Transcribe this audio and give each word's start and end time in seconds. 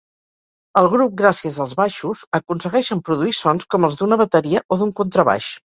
El 0.79 0.87
grup, 0.93 1.13
gràcies 1.19 1.59
als 1.67 1.75
baixos, 1.81 2.25
aconsegueixen 2.41 3.05
produir 3.11 3.39
sons 3.45 3.71
com 3.75 3.89
els 3.91 4.01
d'una 4.03 4.23
bateria 4.25 4.69
o 4.77 4.81
d'un 4.83 5.01
contrabaix. 5.05 5.55